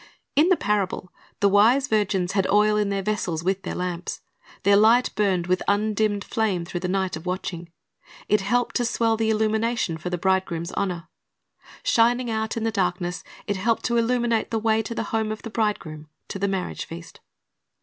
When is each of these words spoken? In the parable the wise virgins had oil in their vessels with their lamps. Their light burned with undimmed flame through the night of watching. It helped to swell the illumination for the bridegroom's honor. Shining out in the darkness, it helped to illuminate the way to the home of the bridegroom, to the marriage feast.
In 0.35 0.49
the 0.49 0.57
parable 0.57 1.13
the 1.41 1.47
wise 1.47 1.87
virgins 1.87 2.31
had 2.31 2.49
oil 2.49 2.75
in 2.75 2.89
their 2.89 3.03
vessels 3.03 3.43
with 3.43 3.61
their 3.61 3.75
lamps. 3.75 4.21
Their 4.63 4.75
light 4.75 5.13
burned 5.13 5.45
with 5.45 5.61
undimmed 5.67 6.23
flame 6.23 6.65
through 6.65 6.79
the 6.79 6.87
night 6.87 7.15
of 7.15 7.27
watching. 7.27 7.69
It 8.27 8.41
helped 8.41 8.77
to 8.77 8.85
swell 8.85 9.15
the 9.15 9.29
illumination 9.29 9.99
for 9.99 10.09
the 10.09 10.17
bridegroom's 10.17 10.71
honor. 10.71 11.07
Shining 11.83 12.31
out 12.31 12.57
in 12.57 12.63
the 12.63 12.71
darkness, 12.71 13.23
it 13.45 13.57
helped 13.57 13.85
to 13.85 13.97
illuminate 13.97 14.49
the 14.49 14.57
way 14.57 14.81
to 14.81 14.95
the 14.95 15.03
home 15.13 15.31
of 15.31 15.43
the 15.43 15.51
bridegroom, 15.51 16.09
to 16.29 16.39
the 16.39 16.47
marriage 16.47 16.85
feast. 16.85 17.19